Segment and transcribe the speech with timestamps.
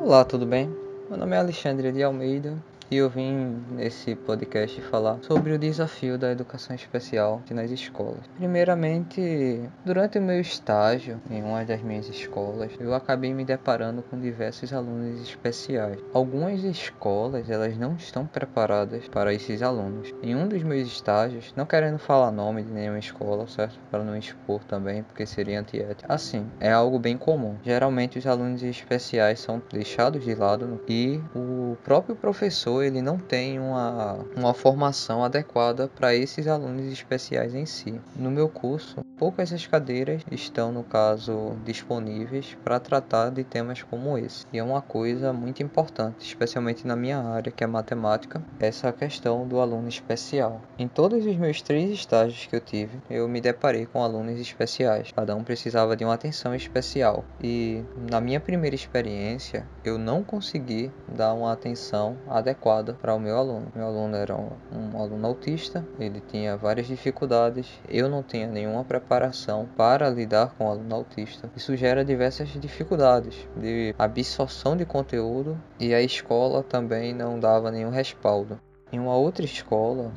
[0.00, 0.70] Olá, tudo bem?
[1.10, 2.56] Meu nome é Alexandre de Almeida
[2.90, 8.20] e eu vim nesse podcast falar sobre o desafio da educação especial nas escolas.
[8.36, 14.18] Primeiramente, durante o meu estágio em uma das minhas escolas, eu acabei me deparando com
[14.18, 15.98] diversos alunos especiais.
[16.14, 20.14] Algumas escolas, elas não estão preparadas para esses alunos.
[20.22, 23.78] Em um dos meus estágios, não querendo falar nome de nenhuma escola, certo?
[23.90, 26.10] Para não expor também, porque seria antiético.
[26.10, 27.56] Assim, é algo bem comum.
[27.62, 33.58] Geralmente os alunos especiais são deixados de lado e o próprio professor ele não tem
[33.58, 38.00] uma, uma formação adequada para esses alunos especiais em si.
[38.14, 44.16] No meu curso, poucas das cadeiras estão, no caso, disponíveis para tratar de temas como
[44.16, 44.46] esse.
[44.52, 49.46] E é uma coisa muito importante, especialmente na minha área, que é matemática, essa questão
[49.46, 50.60] do aluno especial.
[50.78, 55.10] Em todos os meus três estágios que eu tive, eu me deparei com alunos especiais.
[55.12, 57.24] Cada um precisava de uma atenção especial.
[57.42, 63.20] E na minha primeira experiência, eu não consegui dar uma atenção adequada adequada para o
[63.20, 63.66] meu aluno.
[63.74, 68.84] Meu aluno era um, um, aluno autista, ele tinha várias dificuldades, eu não tinha nenhuma
[68.84, 71.50] preparação para lidar com o aluno autista.
[71.56, 77.90] Isso gera diversas dificuldades de absorção de conteúdo e a escola também não dava nenhum
[77.90, 78.60] respaldo.
[78.92, 80.12] Em uma outra escola,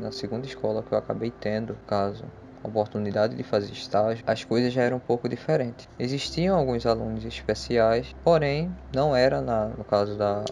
[0.00, 2.24] na segunda escola que eu acabei tendo, caso
[2.64, 5.88] oportunidade de fazer estágio, as coisas já eram um pouco diferentes.
[5.98, 10.44] Existiam alguns alunos especiais, porém não era na, no caso da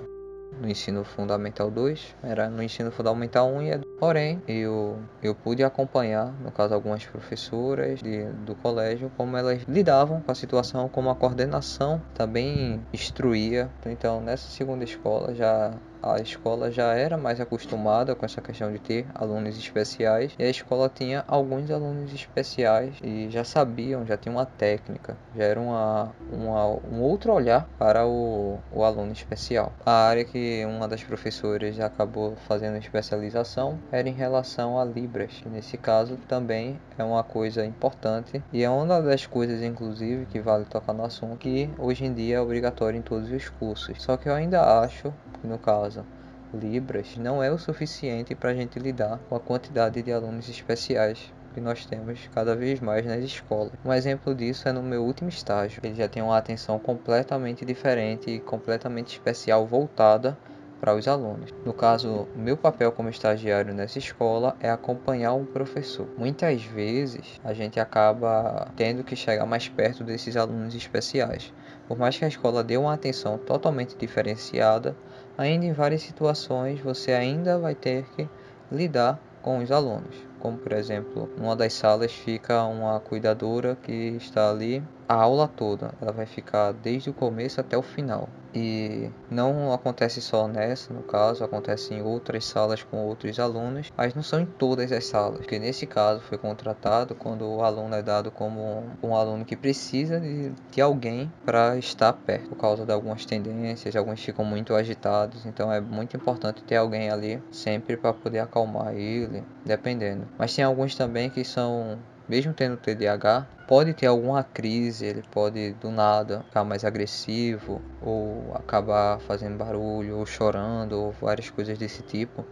[0.61, 6.33] no ensino fundamental 2, era no ensino fundamental 1 e porém eu eu pude acompanhar,
[6.43, 11.15] no caso algumas professoras de, do colégio, como elas lidavam com a situação, como a
[11.15, 13.71] coordenação também instruía.
[13.87, 18.79] Então, nessa segunda escola já a escola já era mais acostumada com essa questão de
[18.79, 24.35] ter alunos especiais e a escola tinha alguns alunos especiais e já sabiam, já tinha
[24.35, 29.73] uma técnica, já era uma, uma, um outro olhar para o, o aluno especial.
[29.85, 35.49] A área que uma das professoras acabou fazendo especialização era em relação a Libras, que
[35.49, 40.65] nesse caso também é uma coisa importante e é uma das coisas, inclusive, que vale
[40.65, 44.03] tocar no assunto, que hoje em dia é obrigatório em todos os cursos.
[44.03, 45.13] Só que eu ainda acho
[45.45, 46.05] no caso
[46.53, 51.33] libras não é o suficiente para a gente lidar com a quantidade de alunos especiais
[51.55, 53.73] que nós temos cada vez mais nas escolas.
[53.85, 55.81] Um exemplo disso é no meu último estágio.
[55.83, 60.37] Ele já tem uma atenção completamente diferente e completamente especial voltada
[60.81, 61.51] para os alunos.
[61.65, 66.09] No caso, meu papel como estagiário nessa escola é acompanhar um professor.
[66.17, 71.53] Muitas vezes a gente acaba tendo que chegar mais perto desses alunos especiais.
[71.87, 74.97] Por mais que a escola dê uma atenção totalmente diferenciada,
[75.37, 78.29] ainda em várias situações você ainda vai ter que
[78.73, 80.30] lidar com os alunos.
[80.41, 85.93] Como por exemplo, numa das salas fica uma cuidadora que está ali a aula toda,
[86.01, 88.29] ela vai ficar desde o começo até o final.
[88.55, 94.15] E não acontece só nessa, no caso, acontece em outras salas com outros alunos, mas
[94.15, 98.03] não são em todas as salas, porque nesse caso foi contratado quando o aluno é
[98.03, 102.93] dado como um aluno que precisa de, de alguém para estar perto, por causa de
[102.93, 108.13] algumas tendências, alguns ficam muito agitados, então é muito importante ter alguém ali sempre para
[108.13, 110.27] poder acalmar ele, dependendo.
[110.39, 111.99] Mas tem alguns também que são
[112.29, 118.53] mesmo tendo TDAH, pode ter alguma crise, ele pode do nada ficar mais agressivo ou
[118.55, 122.45] acabar fazendo barulho ou chorando ou várias coisas desse tipo.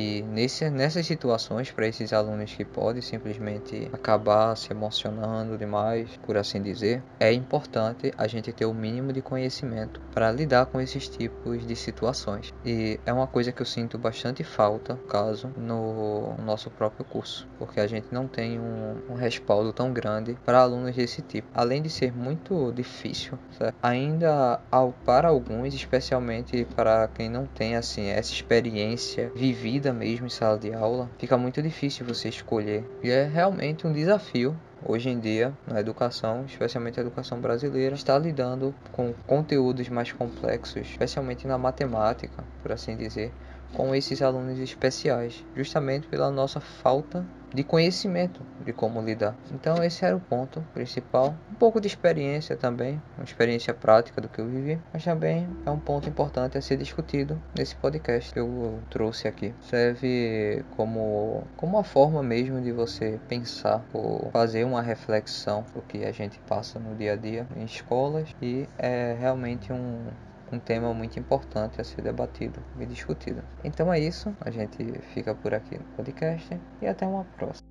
[0.00, 6.38] E nesse, nessas situações, para esses alunos que podem simplesmente acabar se emocionando demais, por
[6.38, 11.06] assim dizer, é importante a gente ter o mínimo de conhecimento para lidar com esses
[11.06, 12.52] tipos de situações.
[12.64, 17.78] E é uma coisa que eu sinto bastante falta, caso, no nosso próprio curso, porque
[17.78, 21.48] a gente não tem um, um respaldo tão grande para alunos desse tipo.
[21.52, 23.74] Além de ser muito difícil, certo?
[23.82, 30.26] ainda ao, para alguns, especialmente para quem não tem assim essa experiência vivida vida mesmo
[30.26, 32.84] em sala de aula, fica muito difícil você escolher.
[33.02, 38.18] E é realmente um desafio hoje em dia na educação, especialmente a educação brasileira, está
[38.18, 43.32] lidando com conteúdos mais complexos, especialmente na matemática, por assim dizer,
[43.74, 47.24] com esses alunos especiais, justamente pela nossa falta
[47.54, 49.36] de conhecimento de como lidar.
[49.52, 51.34] Então esse era o ponto principal.
[51.50, 55.70] Um pouco de experiência também, uma experiência prática do que eu vivi, mas também é
[55.70, 59.54] um ponto importante a ser discutido nesse podcast que eu trouxe aqui.
[59.62, 66.04] Serve como, como uma forma mesmo de você pensar ou fazer uma reflexão do que
[66.04, 70.06] a gente passa no dia a dia em escolas e é realmente um
[70.52, 73.42] um tema muito importante a ser debatido e discutido.
[73.64, 74.76] Então é isso, a gente
[75.14, 77.69] fica por aqui no podcast e até uma próxima.